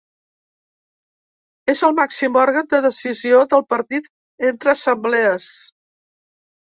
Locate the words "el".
1.89-1.93